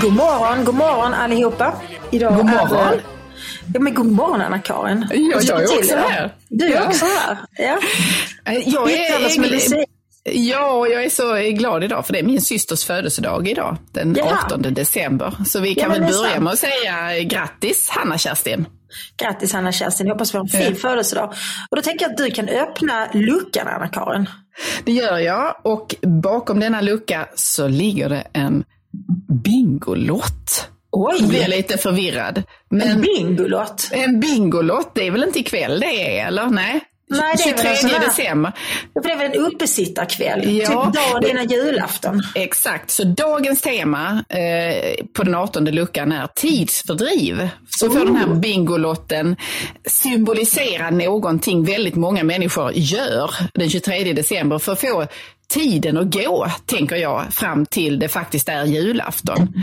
[0.00, 1.72] God morgon, god morgon allihopa.
[2.10, 2.76] Idag God morgon.
[2.76, 3.02] Är det...
[3.74, 5.06] Ja, men god morgon Anna-Karin.
[5.10, 6.00] Ja, jag är också det?
[6.00, 6.34] här.
[6.48, 6.86] Du är Ja.
[6.86, 7.38] också här.
[7.56, 7.78] Ja.
[8.66, 9.78] Jag Yttrandets medicin.
[9.78, 9.84] är,
[10.32, 14.38] ja, jag är så glad idag för det är min systers födelsedag idag, den Jaha.
[14.46, 15.34] 18 december.
[15.46, 18.66] Så vi kan men väl börja med att säga grattis Hanna-Kerstin.
[19.22, 20.74] Grattis Hanna-Kerstin, jag hoppas vi har en fin Ja.
[20.74, 21.34] födelsedag.
[21.70, 24.26] Och då tänker jag att du kan öppna luckan Anna-Karin.
[24.84, 28.64] Det gör jag och bakom denna lucka så ligger det en
[29.44, 30.68] Bingolott.
[30.92, 32.38] Oj, Jag blir lite förvirrad.
[32.38, 32.44] en
[32.78, 33.88] Men bingolott.
[33.92, 36.46] en Bingolott, det är väl inte ikväll det är, eller?
[36.46, 36.80] Nej?
[37.10, 38.52] Nej, det är väl 23 en sån här- december.
[39.02, 40.58] Det väl en uppesittarkväll?
[40.58, 42.22] Ja, typ dagen innan julafton.
[42.34, 47.48] Exakt, så dagens tema eh, på den 18 luckan är tidsfördriv.
[47.68, 49.36] Så får den här Bingolotten
[49.86, 55.06] symbolisera någonting väldigt många människor gör den 23 december för att få
[55.48, 59.62] tiden att gå, tänker jag, fram till det faktiskt är julafton.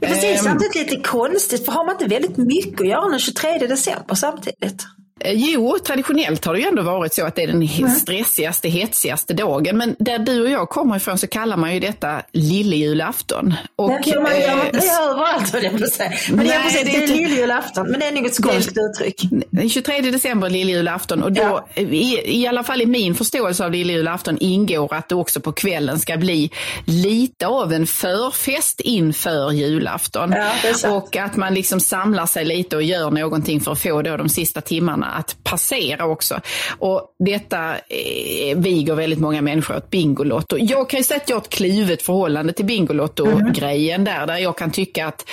[0.00, 3.08] Det är precis Ehm, samtidigt lite konstigt, för har man inte väldigt mycket att göra
[3.08, 4.86] den 23 december samtidigt?
[5.24, 8.68] Eh, Jo, traditionellt har det ju ändå varit så att det är den he- stressigaste,
[8.68, 9.76] hetsigaste dagen.
[9.78, 13.54] Men där du och jag kommer ifrån så kallar man ju detta lillejulafton.
[13.76, 16.12] Och, Det gör man, man, eh, överallt höll jag på att säga.
[16.32, 19.22] Men Nej, precis, det är lilljulafton, men det är nog ett skånskt uttryck.
[19.50, 21.68] Den 23 december är lilljulafton och då, Ja.
[21.82, 25.98] i, i alla fall i min förståelse av lilljulafton, ingår att det också på kvällen
[25.98, 26.50] ska bli
[26.86, 30.34] lite av en förfest inför julafton.
[30.82, 34.16] Ja, och att man liksom samlar sig lite och gör någonting för att få då
[34.16, 36.40] de sista timmarna att passera också.
[36.78, 40.58] Och detta eh, viger väldigt många människor åt Bingolotto.
[40.58, 44.58] Jag kan ju säga att jag har ett kluvet förhållande till Bingolotto-grejen där, där jag
[44.58, 45.24] kan tycka att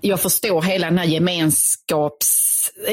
[0.00, 2.46] jag förstår hela den här gemenskaps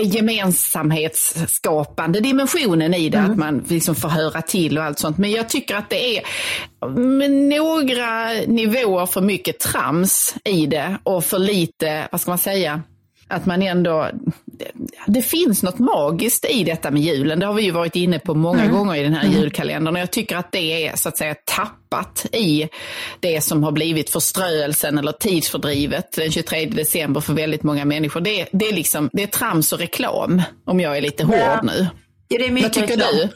[0.03, 5.17] gemensamhetsskapande dimensionen i det, att man liksom får höra till och allt sånt.
[5.17, 6.23] Men jag tycker att det är
[6.89, 12.81] med några nivåer för mycket trams i det och för lite, vad ska man säga,
[13.33, 14.09] att man ändå,
[14.45, 14.71] det,
[15.07, 17.39] det finns något magiskt i detta med julen.
[17.39, 20.11] Det har vi ju varit inne på många gånger i den här julkalendern och jag
[20.11, 22.69] tycker att det är så att säga tappat i
[23.19, 28.21] det som har blivit förströelsen eller tidsfördrivet den 23 december för väldigt många människor.
[28.21, 31.61] Det, det är liksom, det är trams och reklam om jag är lite hård Ja.
[31.63, 31.87] nu.
[32.27, 33.15] Ja, det är mycket Vad tycker reklam.
[33.15, 33.29] du?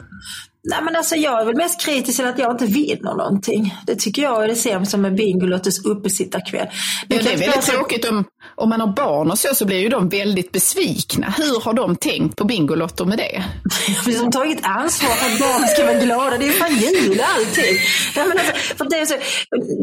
[0.70, 3.76] Nej, men alltså, jag är väl mest kritisk till att jag inte vinner någonting.
[3.88, 6.68] Det tycker jag är det sämsta med Bingolottos uppesittarkväll.
[7.08, 8.24] Nu Ja, det är väldigt tråkigt om,
[8.56, 11.34] om man har barn och så, så blir ju de väldigt besvikna.
[11.38, 13.44] Hur har de tänkt på Bingolotto med det?
[14.06, 16.38] Vi som tagit ansvar för att barnen ska vara glada.
[16.38, 17.80] Det är ju fan jul alltid.
[18.16, 19.14] Nej, men alltså, för det är så,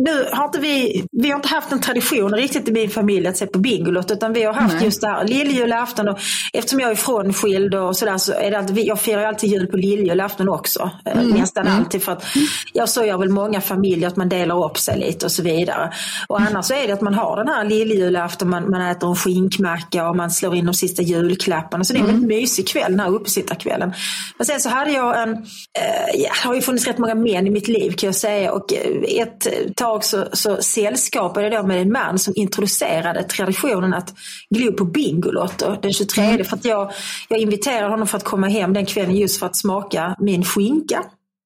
[0.04, 3.36] nu har inte vi, vi har inte haft en tradition riktigt i min familj att
[3.36, 4.14] se på Bingolotto.
[4.14, 4.84] Utan vi har haft Nej.
[4.84, 6.08] just det här lilljulafton.
[6.08, 6.18] Och
[6.52, 9.76] eftersom jag är frånskild och sådär så är det alltid, jag firar alltid jul på
[9.76, 10.90] lilljulafton också.
[11.04, 12.02] eh, Nästan alltid.
[12.02, 12.24] För att,
[12.72, 15.92] ja, så gör väl många familjer att man delar upp sig lite och så vidare.
[16.28, 18.48] Och annars så är det att man har den här lilljulafton.
[18.54, 21.84] Man, man äter en skinkmacka och man slår in de sista julklapparna.
[21.84, 23.92] Så det är en väldigt mysig kväll, den här uppesittarkvällen.
[24.38, 27.46] Men sen så hade jag en, eh, ja, det har ju funnits rätt många män
[27.46, 28.52] i mitt liv kan jag säga.
[28.52, 33.94] Och eh, ett tag så, så sällskapade jag då med en man som introducerade traditionen
[33.94, 34.14] att
[34.50, 36.44] glo på Bingolotto den 23.
[36.44, 36.92] För att jag,
[37.28, 41.04] jag inviterade honom för att komma hem den kvällen just för att smaka min skinka.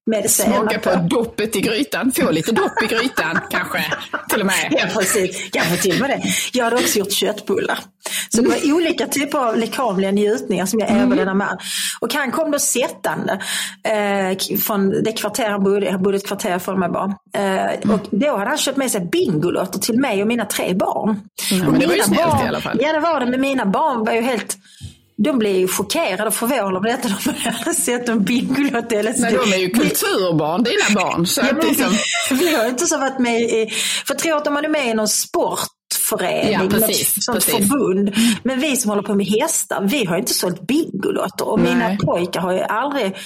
[0.08, 2.12] Med Smaka på doppet i grytan.
[2.12, 3.84] Få lite dopp i grytan kanske,
[4.38, 4.80] till och med.
[4.80, 5.50] Ja, precis.
[5.52, 6.22] Kanske till och med det.
[6.52, 7.78] Jag hade också gjort köttbullar.
[8.28, 11.58] Så det var olika typer av lekamliga njutningar som jag erbjöd denna man.
[12.00, 13.40] Och han kom då sättande
[13.82, 15.90] eh, från det kvarter han bodde.
[15.90, 17.14] Han bodde ett kvarter från mig bara.
[17.36, 21.20] Eh, och då hade han köpt med sig Bingolotter till mig och mina tre barn.
[21.50, 22.78] Ja, och men det var ju snällt barn, i alla fall.
[22.80, 23.26] Ja, det var det.
[23.26, 24.56] Men mina barn var ju helt
[25.24, 27.08] de blev ju chockerade och förvånade över detta.
[27.24, 28.92] De hade sett en Bingolott.
[28.92, 31.26] eller så- Men de är ju kulturbarn, dina barn.
[31.26, 31.96] Så Ja, liksom,
[32.38, 33.66] vi, har inte så varit med i,
[34.06, 37.54] för jag tror att man är med i någon sportförening, Ja, något precis, sånt precis.
[37.54, 38.14] förbund.
[38.42, 41.48] Men vi som håller på med hästar, vi har inte sålt bingolotter.
[41.48, 41.98] Och mina Nej.
[41.98, 43.16] pojkar har ju aldrig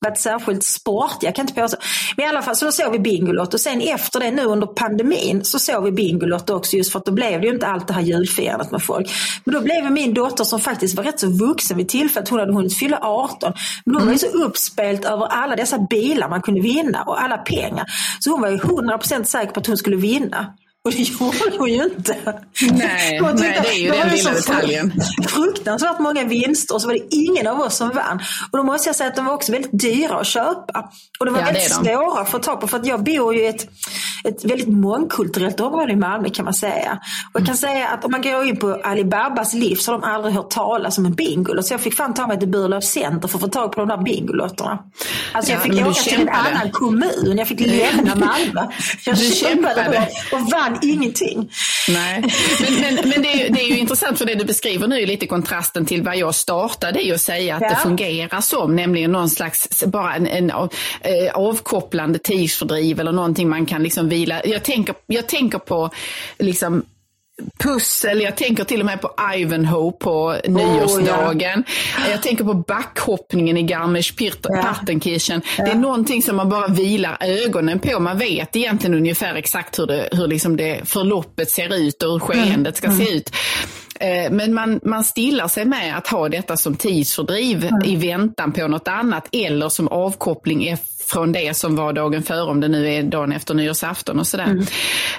[0.00, 1.76] varit särskilt sportiga, jag kan inte påstå.
[2.16, 3.56] Men i alla fall så då såg vi Bingolotto.
[3.56, 7.04] Och sen efter det nu under pandemin så såg vi Bingolotto också just för att
[7.04, 9.10] då blev det ju inte allt det här julfirandet med folk.
[9.44, 12.52] Men då blev min dotter som faktiskt var rätt så vuxen vid tillfället, hon hade
[12.52, 13.52] hunnit fylla 18.
[13.84, 17.38] Men hon var ju så uppspelt över alla dessa bilar man kunde vinna och alla
[17.38, 17.86] pengar.
[18.20, 20.54] Så hon var ju 100% säker på att hon skulle vinna.
[20.84, 22.16] Och det gjorde hon ju inte.
[22.72, 24.92] Nej, Hon nej, tyckte- det är ju den lilla detaljen.
[25.28, 28.20] Fruktansvärt många vinster och så var det ingen av oss som vann.
[28.52, 30.90] Och då måste jag säga att de var också väldigt dyra att köpa.
[31.20, 31.84] Och de var Ja, väldigt de.
[31.84, 32.66] svåra att få tag på.
[32.68, 33.62] För att jag bor ju i ett,
[34.24, 36.98] ett väldigt mångkulturellt område i Malmö kan man säga.
[37.34, 40.06] Och jag kan säga att om man går in på Alibabas liv så har de
[40.08, 41.66] aldrig hört talas om en bingolott.
[41.66, 43.88] Så jag fick fan ta mig till Burlöf center för att få tag på de
[43.88, 44.78] där bingolotterna.
[45.32, 47.34] Alltså jag Ja, fick åka till en annan kommun.
[47.38, 48.72] Jag fick lämna Malmö.
[49.06, 50.08] Jag Du kämpade.
[50.32, 51.50] och, och vann ingenting.
[51.88, 52.24] Nej,
[52.60, 55.00] men, men, men det, är, ju- det är ju intressant för det du beskriver nu
[55.02, 57.68] är lite kontrasten till vad jag startade i att säga att Ja.
[57.68, 60.66] det fungerar som, nämligen någon slags, bara en, en eh,
[61.34, 64.40] avkopplande tidsfördriv eller någonting man kan liksom vila.
[64.44, 65.90] Jag tänker, jag tänker på
[66.38, 66.82] liksom
[67.58, 71.64] pussel, jag tänker till och med på Ivanhoe på nyårsdagen.
[72.10, 75.42] Jag tänker på backhoppningen i Garmisch-Partenkirchen.
[75.56, 78.00] Det är någonting som man bara vilar ögonen på.
[78.00, 82.18] Man vet egentligen ungefär exakt hur, det, hur liksom det förloppet ser ut och hur
[82.18, 83.30] skeendet ska se ut.
[84.00, 88.68] Eh, Men man, man stillar sig med att ha detta som tidsfördriv i väntan på
[88.68, 90.76] något annat eller som avkoppling e-
[91.10, 94.56] från det som var dagen före, om det nu är dagen efter nyårsafton och sådär.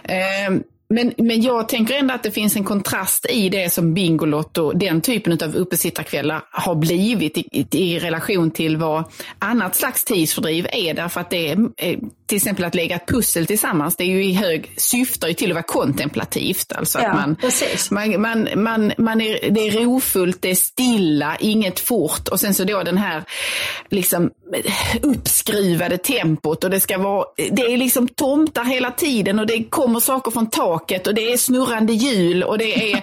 [0.03, 0.55] Eh,
[0.93, 5.01] men, men jag tänker ändå att det finns en kontrast i det som Bingolotto, den
[5.01, 9.03] typen av uppesittarkvällar har blivit i, i, i relation till vad
[9.39, 10.93] annat slags tidsfördriv är.
[10.93, 14.25] Därför att det är eh, till exempel att lägga ett pussel tillsammans, det är ju
[14.25, 16.71] i hög, syftar ju till att vara kontemplativt.
[16.71, 17.91] Alltså Ja, att man, precis.
[17.91, 22.53] man, man, man, man är, det är rofullt, det är stilla, inget fort och sen
[22.53, 23.23] så då den här
[23.89, 24.31] liksom
[25.01, 29.99] uppskruvade tempot och det ska vara, det är liksom tomtar hela tiden och det kommer
[29.99, 32.95] saker från taket och det är snurrande hjul och det är,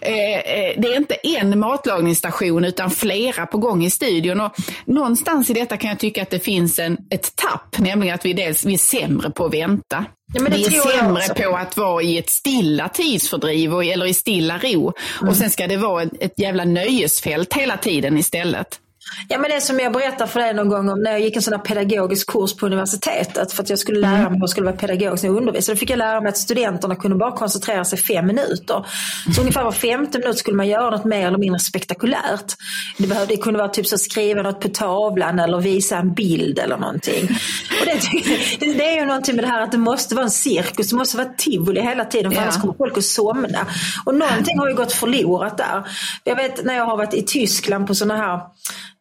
[0.00, 4.40] eh, eh, det är inte en matlagningsstation utan flera på gång i studion.
[4.40, 4.52] Och
[4.84, 8.32] någonstans i detta kan jag tycka att det finns en, ett tapp, nämligen att vi
[8.32, 10.04] dels vi är sämre på att vänta.
[10.34, 14.58] Ja, vi är sämre på att vara i ett stilla tidsfördriv och, eller i stilla
[14.58, 14.92] ro.
[15.20, 15.28] Mm.
[15.28, 18.80] Och sen ska det vara ett, ett jävla nöjesfält hela tiden istället.
[19.28, 21.42] Ja men det som jag berättade för dig någon gång om när jag gick en
[21.42, 24.66] sån här pedagogisk kurs på universitetet för att jag skulle lära mig hur jag skulle
[24.66, 25.74] vara pedagogisk när jag undervisade.
[25.74, 28.86] Då fick jag lära mig att studenterna kunde bara koncentrera sig fem minuter.
[29.34, 32.54] Så ungefär var femte minut skulle man göra något mer eller mindre spektakulärt.
[32.98, 36.58] Det, behövde, det kunde vara typ så skriva något på tavlan eller visa en bild
[36.58, 37.28] eller någonting.
[38.60, 41.16] Det, är ju någonting med det här att det måste vara en cirkus, det måste
[41.16, 42.42] vara tivoli hela tiden för Ja.
[42.42, 43.66] annars kommer folk att somna.
[44.06, 45.82] Och någonting har ju gått förlorat där.
[46.24, 48.40] Jag vet när jag har varit i Tyskland på sådana här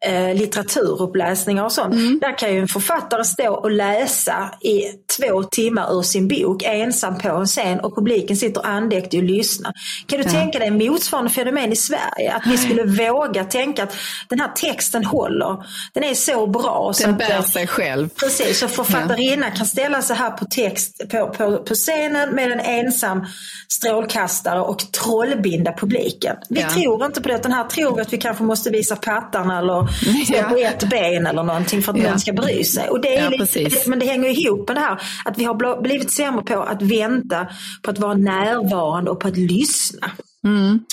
[0.05, 1.93] eh, litteraturuppläsningar och sånt.
[1.93, 2.19] Mm.
[2.21, 4.81] Där kan ju en författare stå och läsa i
[5.19, 9.73] två timmar ur sin bok ensam på en scen och publiken sitter andäkt och lyssnar.
[10.07, 12.33] Kan du tänka dig motsvarande fenomen i Sverige?
[12.33, 13.95] Att vi skulle våga tänka att
[14.29, 15.57] den här texten håller.
[15.93, 16.91] Den är så bra.
[16.93, 18.09] så Den att, bär eh, sig själv.
[18.09, 22.59] Precis, så författarinnan kan ställa sig här på text på, på, på scenen med en
[22.59, 23.25] ensam
[23.69, 26.35] strålkastare och trollbinda publiken.
[26.49, 26.69] Vi Ja.
[26.69, 29.87] tror inte på det, utan här tror vi att vi kanske måste visa pattarna eller
[30.25, 32.09] stå på ett ben eller någonting för att Ja.
[32.09, 32.89] någon ska bry sig.
[32.89, 35.53] Och det är Ja, lite, men det hänger ihop med det här att vi har
[35.53, 37.47] bl- blivit sämre på att vänta,
[37.81, 40.11] på att vara närvarande och på att lyssna.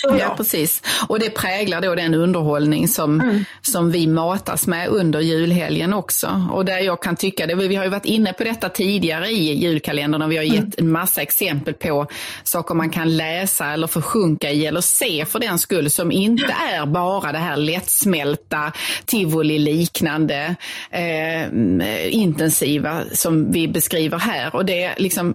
[0.03, 0.83] Tror Ja, precis.
[1.09, 3.45] Och det präglar då den underhållning som, Mm.
[3.63, 6.49] som vi matas med under julhelgen också.
[6.53, 9.53] Och där jag kan tycka, det, vi har ju varit inne på detta tidigare i
[9.55, 10.57] julkalendern och vi har Mm.
[10.57, 12.07] gett en massa exempel på
[12.45, 16.87] saker man kan läsa eller försjunka i eller se för den skull som inte är
[16.87, 18.73] bara det här lättsmälta,
[19.07, 20.57] tivoli-liknande,
[20.91, 24.57] eh, intensiva som vi beskriver här.
[24.57, 25.35] Och det liksom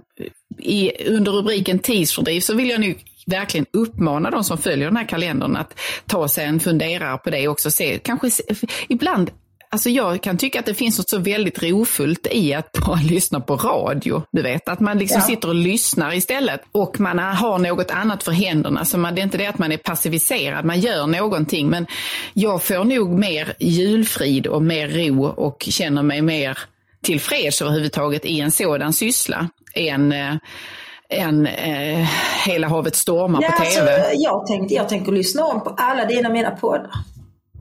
[0.59, 2.95] i, under rubriken tidsfördriv så vill jag nu
[3.27, 7.47] verkligen uppmana de som följer den här kalendern att ta sig en funderare på det
[7.47, 7.71] också.
[7.71, 8.44] Se, kanske se,
[8.88, 9.31] ibland
[9.69, 13.39] Alltså jag kan tycka att det finns något så väldigt rofullt i att bara lyssna
[13.39, 14.24] på radio.
[14.31, 15.27] Du vet, att man liksom Ja.
[15.27, 16.62] sitter och lyssnar istället.
[16.72, 18.86] Och man har något annat för händerna.
[18.86, 21.69] Så man, det är inte det att man är passiviserad, man gör någonting.
[21.69, 21.88] Men
[22.34, 26.57] jag får nog mer julfrid och mer ro och känner mig mer
[27.03, 30.36] tillfreds överhuvudtaget i en sådan syssla än eh,
[31.09, 32.07] än eh,
[32.45, 34.13] Hela havet stormar Ja, på alltså, TV.
[34.13, 36.91] jag, tänkte, jag tänker lyssna om på alla dina mina poddar.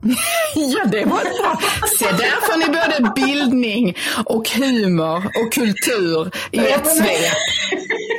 [0.55, 1.59] Ja, det var bra.
[1.99, 7.33] Se, där får ni både bildning och humor och kultur i ett svep.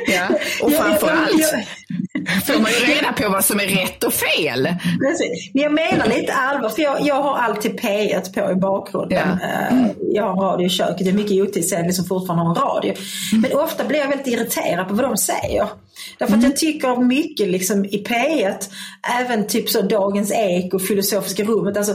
[0.07, 0.27] Ja,
[0.61, 1.53] och framförallt.
[2.45, 4.63] Får man ju reda på vad som är rätt och fel.
[5.07, 5.51] Precis.
[5.53, 9.39] Men jag menar lite allvar, för jag, jag har alltid P1 på i bakgrunden.
[9.41, 9.47] Ja.
[9.47, 12.93] Eh, Jag har radio i köket, det är mycket otidsenligt som fortfarande har en radio.
[13.41, 15.67] Men ofta blir jag väldigt irriterad på vad de säger.
[16.17, 18.55] Därför att jag tycker mycket liksom i P1,
[19.19, 21.93] även typ så Dagens Eko, Filosofiska rummet, alltså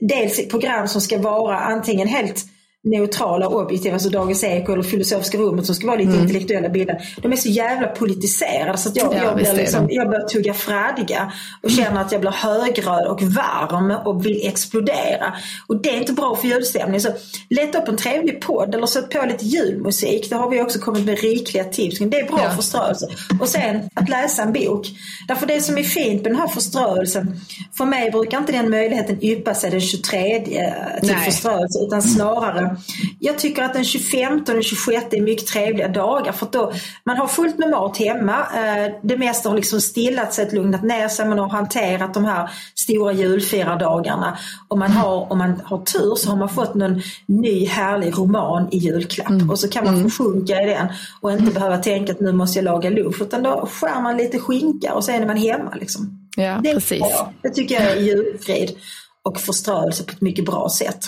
[0.00, 2.44] dels program som ska vara antingen helt
[2.86, 6.22] neutrala och objektiva, alltså Dagens Eko eller Filosofiska rummet som ska vara lite mm.
[6.22, 7.02] intellektuella bilder.
[7.22, 10.54] De är så jävla politiserade så att jag, ja, jag, blir liksom, jag börjar tugga
[10.54, 11.84] fradga och mm.
[11.84, 15.34] känner att jag blir högröd och varm och vill explodera.
[15.66, 17.00] Och det är inte bra för julstämning.
[17.00, 17.08] Så
[17.50, 20.30] leta upp en trevlig podd eller sätt på lite julmusik.
[20.30, 21.98] Det har vi också kommit med rikliga tips.
[21.98, 22.50] Det är bra ja.
[22.50, 23.08] förströelse.
[23.40, 24.86] Och sen att läsa en bok.
[25.28, 27.40] Därför det som är fint med den här förströelsen,
[27.78, 30.54] för mig brukar inte den möjligheten yppa sig den 23 till
[31.02, 31.24] Nej.
[31.24, 32.75] förströelse utan snarare
[33.18, 36.72] jag tycker att den 25 och den 26 är mycket trevliga dagar för då
[37.04, 38.38] man har fullt med mat hemma.
[38.38, 41.28] Eh, det mesta har liksom stillat sig, lugnat ner sig.
[41.28, 46.30] Man har hanterat de här stora julfirardagarna och man har, om man har tur så
[46.30, 49.50] har man fått någon ny härlig roman i julklapp mm.
[49.50, 50.10] och så kan man mm.
[50.10, 50.88] få sjunka i den
[51.20, 51.54] och inte mm.
[51.54, 55.04] behöva tänka att nu måste jag laga lunch utan då skär man lite skinka och
[55.04, 55.74] sen är man hemma.
[55.80, 56.26] Liksom.
[56.36, 56.98] Ja, det, precis.
[57.00, 57.32] Bra.
[57.42, 58.76] det tycker jag är julfrid
[59.22, 61.06] och förströelse på ett mycket bra sätt.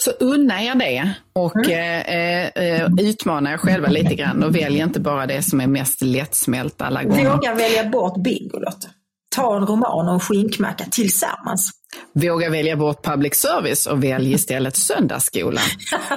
[0.00, 2.02] Så unna er det och mm.
[2.06, 6.02] eh, eh, utmana er själva lite grann och välj inte bara det som är mest
[6.02, 7.30] lättsmält alla gånger.
[7.30, 8.88] Våga välja bort Bingolotto.
[9.36, 11.70] Ta en roman och en skinkmacka tillsammans.
[12.12, 15.64] Våga välja bort public service och välj istället söndagsskolan.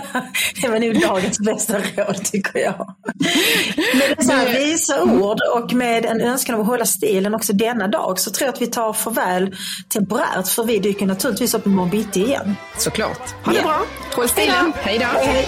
[0.61, 2.95] det var nog dagens bästa råd tycker jag.
[3.95, 8.19] Med dessa visa ord och med en önskan om att hålla stilen också denna dag
[8.19, 9.55] så tror jag att vi tar farväl
[9.89, 12.55] temporärt för vi dyker naturligtvis upp imorgon bitti igen.
[12.77, 13.35] Såklart.
[13.43, 13.67] Ha det yeah.
[13.67, 13.85] bra.
[14.15, 14.73] Håll stilen.
[14.75, 15.05] Hej då.
[15.05, 15.47] Hej,